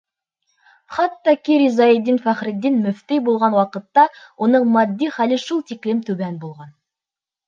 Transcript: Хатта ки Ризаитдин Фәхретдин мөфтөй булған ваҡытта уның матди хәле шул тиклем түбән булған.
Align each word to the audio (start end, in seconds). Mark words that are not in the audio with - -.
Хатта 0.93 1.33
ки 1.47 1.57
Ризаитдин 1.63 2.15
Фәхретдин 2.23 2.79
мөфтөй 2.85 3.21
булған 3.27 3.57
ваҡытта 3.57 4.05
уның 4.47 4.65
матди 4.77 5.11
хәле 5.19 5.39
шул 5.45 5.61
тиклем 5.73 6.01
түбән 6.09 6.41
булған. 6.47 6.73